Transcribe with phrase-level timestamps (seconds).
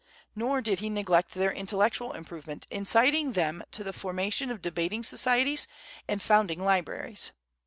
[0.35, 5.67] Nor did he neglect their intellectual improvement, inciting them to the formation of debating societies,
[6.07, 7.33] and founding libraries.